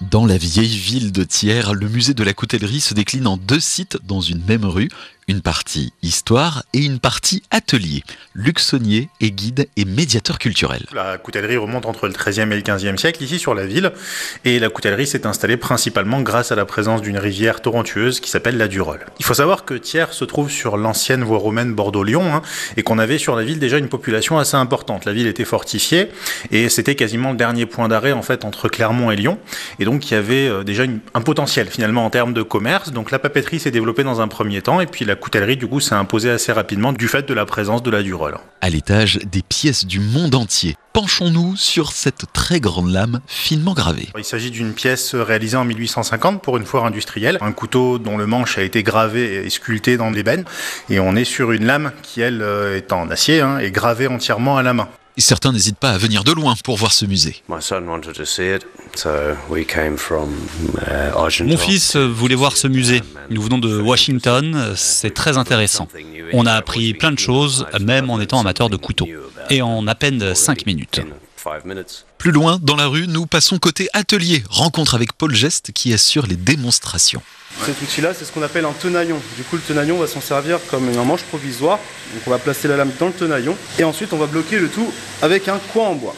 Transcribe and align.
Dans 0.00 0.24
la 0.24 0.38
vieille 0.38 0.78
ville 0.78 1.12
de 1.12 1.24
Thiers, 1.24 1.74
le 1.74 1.86
musée 1.86 2.14
de 2.14 2.24
la 2.24 2.32
coutellerie 2.32 2.80
se 2.80 2.94
décline 2.94 3.26
en 3.26 3.36
deux 3.36 3.60
sites 3.60 3.98
dans 4.06 4.22
une 4.22 4.42
même 4.46 4.64
rue, 4.64 4.88
une 5.30 5.42
partie 5.42 5.92
histoire 6.02 6.64
et 6.74 6.84
une 6.84 6.98
partie 6.98 7.44
atelier. 7.52 8.02
Luxonnier 8.34 9.10
est 9.20 9.30
guide 9.30 9.68
et 9.76 9.84
médiateur 9.84 10.40
culturel. 10.40 10.84
La 10.92 11.18
coutellerie 11.18 11.56
remonte 11.56 11.86
entre 11.86 12.08
le 12.08 12.12
XIIIe 12.12 12.50
et 12.52 12.56
le 12.56 12.62
XVe 12.62 12.96
siècle 12.96 13.22
ici 13.22 13.38
sur 13.38 13.54
la 13.54 13.64
ville 13.64 13.92
et 14.44 14.58
la 14.58 14.68
coutellerie 14.68 15.06
s'est 15.06 15.28
installée 15.28 15.56
principalement 15.56 16.20
grâce 16.20 16.50
à 16.50 16.56
la 16.56 16.64
présence 16.64 17.00
d'une 17.00 17.16
rivière 17.16 17.62
torrentueuse 17.62 18.18
qui 18.18 18.28
s'appelle 18.28 18.56
la 18.56 18.66
Durolle. 18.66 19.06
Il 19.20 19.24
faut 19.24 19.34
savoir 19.34 19.64
que 19.64 19.74
Thiers 19.74 20.12
se 20.12 20.24
trouve 20.24 20.50
sur 20.50 20.76
l'ancienne 20.76 21.22
voie 21.22 21.38
romaine 21.38 21.74
Bordeaux-Lyon 21.74 22.34
hein, 22.34 22.42
et 22.76 22.82
qu'on 22.82 22.98
avait 22.98 23.18
sur 23.18 23.36
la 23.36 23.44
ville 23.44 23.60
déjà 23.60 23.78
une 23.78 23.88
population 23.88 24.36
assez 24.36 24.56
importante. 24.56 25.04
La 25.04 25.12
ville 25.12 25.28
était 25.28 25.44
fortifiée 25.44 26.08
et 26.50 26.68
c'était 26.68 26.96
quasiment 26.96 27.30
le 27.30 27.36
dernier 27.36 27.66
point 27.66 27.86
d'arrêt 27.86 28.12
en 28.12 28.22
fait 28.22 28.44
entre 28.44 28.68
Clermont 28.68 29.12
et 29.12 29.16
Lyon 29.16 29.38
et 29.78 29.84
donc 29.84 30.10
il 30.10 30.14
y 30.14 30.16
avait 30.16 30.48
euh, 30.48 30.64
déjà 30.64 30.82
un 31.14 31.20
potentiel 31.20 31.68
finalement 31.68 32.04
en 32.04 32.10
termes 32.10 32.32
de 32.32 32.42
commerce. 32.42 32.90
Donc 32.90 33.12
la 33.12 33.20
papeterie 33.20 33.60
s'est 33.60 33.70
développée 33.70 34.02
dans 34.02 34.20
un 34.20 34.26
premier 34.26 34.60
temps 34.60 34.80
et 34.80 34.86
puis 34.86 35.04
la 35.04 35.19
coutellerie 35.20 35.56
du 35.56 35.68
coup 35.68 35.78
s'est 35.78 35.94
imposée 35.94 36.30
assez 36.30 36.50
rapidement 36.50 36.92
du 36.92 37.06
fait 37.06 37.28
de 37.28 37.34
la 37.34 37.46
présence 37.46 37.82
de 37.82 37.90
la 37.90 38.02
Durolle. 38.02 38.38
À 38.60 38.70
l'étage, 38.70 39.20
des 39.30 39.42
pièces 39.42 39.86
du 39.86 40.00
monde 40.00 40.34
entier. 40.34 40.74
Penchons-nous 40.92 41.54
sur 41.56 41.92
cette 41.92 42.24
très 42.32 42.58
grande 42.58 42.90
lame 42.90 43.20
finement 43.28 43.74
gravée. 43.74 44.08
Il 44.18 44.24
s'agit 44.24 44.50
d'une 44.50 44.72
pièce 44.72 45.14
réalisée 45.14 45.56
en 45.56 45.64
1850 45.64 46.42
pour 46.42 46.56
une 46.56 46.64
foire 46.64 46.84
industrielle, 46.84 47.38
un 47.40 47.52
couteau 47.52 47.98
dont 47.98 48.18
le 48.18 48.26
manche 48.26 48.58
a 48.58 48.62
été 48.62 48.82
gravé 48.82 49.46
et 49.46 49.50
sculpté 49.50 49.96
dans 49.96 50.10
l'ébène, 50.10 50.44
et 50.88 50.98
on 50.98 51.14
est 51.14 51.24
sur 51.24 51.52
une 51.52 51.64
lame 51.64 51.92
qui 52.02 52.20
elle 52.20 52.42
euh, 52.42 52.76
est 52.76 52.92
en 52.92 53.08
acier 53.10 53.40
hein, 53.40 53.58
et 53.58 53.70
gravée 53.70 54.08
entièrement 54.08 54.56
à 54.56 54.62
la 54.62 54.74
main. 54.74 54.88
Et 55.20 55.22
certains 55.22 55.52
n'hésitent 55.52 55.76
pas 55.76 55.90
à 55.90 55.98
venir 55.98 56.24
de 56.24 56.32
loin 56.32 56.54
pour 56.64 56.78
voir 56.78 56.94
ce 56.94 57.04
musée. 57.04 57.36
Mon 57.46 57.60
fils 61.58 61.96
voulait 61.96 62.34
voir 62.34 62.56
ce 62.56 62.66
musée. 62.68 63.02
Nous 63.28 63.42
venons 63.42 63.58
de 63.58 63.78
Washington, 63.78 64.72
c'est 64.76 65.12
très 65.12 65.36
intéressant. 65.36 65.88
On 66.32 66.46
a 66.46 66.54
appris 66.54 66.94
plein 66.94 67.12
de 67.12 67.18
choses, 67.18 67.66
même 67.82 68.08
en 68.08 68.18
étant 68.18 68.40
amateur 68.40 68.70
de 68.70 68.76
couteaux. 68.76 69.08
Et 69.50 69.60
en 69.60 69.86
à 69.86 69.94
peine 69.94 70.34
5 70.34 70.64
minutes. 70.64 71.02
Plus 72.18 72.32
loin, 72.32 72.58
dans 72.60 72.76
la 72.76 72.86
rue, 72.86 73.06
nous 73.06 73.26
passons 73.26 73.58
côté 73.58 73.88
atelier, 73.92 74.44
rencontre 74.48 74.94
avec 74.94 75.12
Paul 75.12 75.34
Geste 75.34 75.72
qui 75.72 75.92
assure 75.92 76.26
les 76.26 76.36
démonstrations. 76.36 77.22
Cet 77.64 77.80
outil-là, 77.82 78.14
c'est 78.14 78.24
ce 78.24 78.32
qu'on 78.32 78.42
appelle 78.42 78.64
un 78.64 78.72
tenaillon. 78.72 79.20
Du 79.36 79.42
coup, 79.44 79.56
le 79.56 79.62
tenaillon 79.62 79.98
va 79.98 80.06
s'en 80.06 80.20
servir 80.20 80.58
comme 80.70 80.88
un 80.88 81.04
manche 81.04 81.22
provisoire. 81.22 81.78
Donc 82.14 82.22
on 82.26 82.30
va 82.30 82.38
placer 82.38 82.68
la 82.68 82.76
lame 82.76 82.92
dans 82.98 83.06
le 83.06 83.12
tenaillon 83.12 83.56
et 83.78 83.84
ensuite 83.84 84.12
on 84.12 84.18
va 84.18 84.26
bloquer 84.26 84.58
le 84.58 84.68
tout 84.68 84.92
avec 85.22 85.48
un 85.48 85.58
coin 85.72 85.88
en 85.88 85.94
bois. 85.94 86.14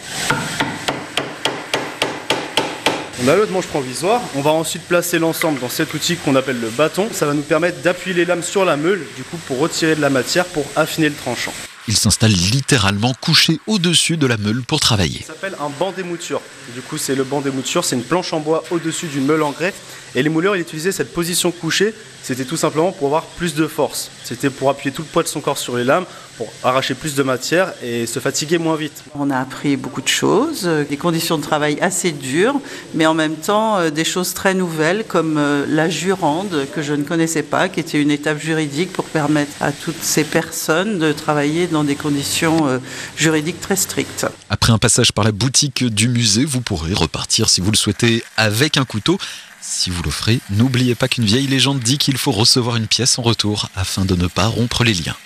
On 3.25 3.29
a 3.29 3.37
l'autre 3.37 3.53
manche 3.53 3.67
provisoire. 3.67 4.21
On 4.35 4.41
va 4.41 4.51
ensuite 4.51 4.83
placer 4.83 5.19
l'ensemble 5.19 5.61
dans 5.61 5.69
cet 5.69 5.95
outil 5.95 6.17
qu'on 6.17 6.35
appelle 6.35 6.61
le 6.61 6.69
bâton. 6.69 7.09
Ça 7.13 7.27
va 7.27 7.35
nous 7.35 7.43
permettre 7.43 7.81
d'appuyer 7.83 8.17
les 8.17 8.25
lames 8.25 8.43
sur 8.43 8.65
la 8.65 8.77
meule, 8.77 9.05
du 9.17 9.23
coup 9.23 9.37
pour 9.47 9.59
retirer 9.59 9.95
de 9.95 10.01
la 10.01 10.11
matière 10.11 10.45
pour 10.47 10.65
affiner 10.77 11.09
le 11.09 11.15
tranchant. 11.15 11.53
Il 11.89 11.97
s'installe 11.97 12.31
littéralement 12.31 13.13
couché 13.21 13.59
au-dessus 13.67 14.17
de 14.17 14.29
la 14.29 14.37
meule 14.37 14.63
pour 14.63 14.79
travailler. 14.79 15.21
Ça 15.21 15.35
s'appelle 15.35 15.57
un 15.61 15.69
banc 15.69 15.91
d'émouture. 15.91 16.41
Du 16.75 16.81
coup, 16.81 16.97
c'est 16.97 17.17
le 17.17 17.25
banc 17.25 17.41
d'émouture, 17.41 17.85
c'est 17.85 17.97
une 17.97 18.05
planche 18.05 18.33
en 18.33 18.39
bois 18.39 18.63
au-dessus 18.71 19.07
d'une 19.07 19.27
meule 19.27 19.43
en 19.43 19.51
grès. 19.51 19.75
Et 20.15 20.23
les 20.23 20.29
mouleurs, 20.29 20.55
ils 20.55 20.61
utilisaient 20.61 20.93
cette 20.93 21.13
position 21.13 21.51
couchée, 21.51 21.93
c'était 22.23 22.45
tout 22.45 22.57
simplement 22.57 22.93
pour 22.93 23.09
avoir 23.09 23.25
plus 23.25 23.55
de 23.55 23.67
force. 23.67 24.11
C'était 24.23 24.51
pour 24.51 24.71
appuyer 24.71 24.95
tout 24.95 25.03
le 25.03 25.09
poids 25.09 25.23
de 25.25 25.29
son 25.29 25.41
corps 25.41 25.59
sur 25.59 25.77
les 25.77 25.85
lames, 25.85 26.05
pour 26.37 26.53
arracher 26.63 26.95
plus 26.95 27.15
de 27.15 27.23
matière 27.23 27.73
et 27.83 28.07
se 28.07 28.21
fatiguer 28.21 28.59
moins 28.59 28.77
vite. 28.77 29.03
On 29.15 29.31
a 29.31 29.39
appris 29.39 29.77
beaucoup 29.77 30.03
de 30.03 30.09
choses, 30.09 30.65
des 30.89 30.97
conditions 30.97 31.37
de 31.37 31.43
travail 31.43 31.79
assez 31.81 32.13
dures, 32.13 32.61
mais 32.95 33.07
en 33.07 33.15
même 33.15 33.37
temps 33.37 33.79
euh, 33.79 33.91
des 33.91 34.05
choses 34.05 34.35
très 34.35 34.55
nouvelles 34.55 35.05
comme 35.07 35.37
euh, 35.37 35.67
la 35.69 35.89
jurande 35.89 36.67
que 36.75 36.81
je 36.81 36.95
ne 36.95 37.03
connaissais 37.03 37.43
pas, 37.43 37.69
qui 37.69 37.81
était 37.81 38.01
une 38.01 38.11
étape 38.11 38.39
juridique 38.39 38.93
pour 38.93 39.05
permettre 39.07 39.53
à 39.61 39.73
toutes 39.73 40.03
ces 40.03 40.25
personnes 40.25 40.99
de 40.99 41.13
travailler 41.13 41.67
dans 41.73 41.85
des 41.85 41.97
conditions 41.97 42.69
euh, 42.69 42.79
juridiques 43.17 43.61
très 43.61 43.77
strictes. 43.77 44.27
Après 44.51 44.73
un 44.73 44.79
passage 44.79 45.13
par 45.13 45.25
la 45.25 45.33
boutique 45.33 45.85
du 45.85 46.09
musée, 46.09 46.45
vous 46.45 46.61
pourrez 46.61 46.93
repartir 46.93 47.49
si 47.49 47.61
vous 47.61 47.71
le 47.71 47.77
souhaitez 47.77 48.23
avec 48.37 48.77
un 48.77 48.85
couteau. 48.85 49.19
Si 49.61 49.91
vous 49.91 50.03
l'offrez, 50.03 50.41
n'oubliez 50.51 50.95
pas 50.95 51.09
qu'une 51.09 51.25
vieille 51.25 51.47
légende 51.47 51.81
dit 51.81 51.99
qu'il 51.99 52.19
faut 52.19 52.33
recevoir 52.33 52.77
une 52.77 52.87
pièce 52.87 53.19
en 53.19 53.23
retour 53.23 53.69
afin 53.75 54.05
de 54.05 54.15
ne 54.15 54.27
pas 54.27 54.47
rompre 54.47 54.85
les 54.85 54.95
liens. 54.95 55.17